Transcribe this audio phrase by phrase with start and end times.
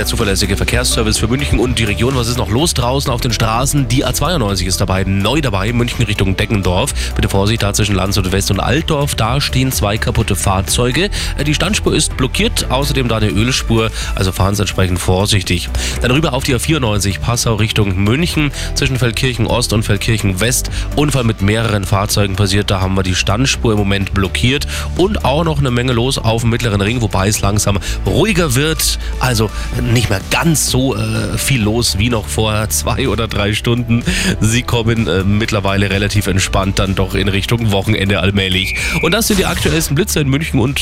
[0.00, 2.16] der zuverlässige Verkehrsservice für München und die Region.
[2.16, 3.86] Was ist noch los draußen auf den Straßen?
[3.86, 6.94] Die A92 ist dabei, neu dabei, München Richtung Deckendorf.
[7.16, 11.10] Bitte Vorsicht, da zwischen Landshut West und Altdorf, da stehen zwei kaputte Fahrzeuge.
[11.36, 15.68] Äh, die Standspur ist blockiert, außerdem da eine Ölspur, also fahren Sie entsprechend vorsichtig.
[16.00, 20.70] Dann rüber auf die A94, Passau Richtung München, zwischen Feldkirchen Ost und Feldkirchen West.
[20.96, 25.44] Unfall mit mehreren Fahrzeugen passiert, da haben wir die Standspur im Moment blockiert und auch
[25.44, 28.98] noch eine Menge los auf dem mittleren Ring, wobei es langsam ruhiger wird.
[29.18, 29.50] Also
[29.92, 34.04] nicht mehr ganz so äh, viel los wie noch vor zwei oder drei Stunden.
[34.40, 38.76] Sie kommen äh, mittlerweile relativ entspannt dann doch in Richtung Wochenende allmählich.
[39.02, 40.78] Und das sind die aktuellsten Blitze in München und